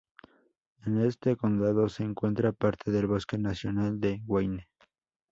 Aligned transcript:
En 0.83 1.05
este 1.05 1.35
condado 1.37 1.87
se 1.87 2.01
encuentra 2.01 2.53
parte 2.53 2.89
del 2.89 3.05
bosque 3.05 3.37
nacional 3.37 3.99
de 3.99 4.19
"Wayne". 4.25 4.67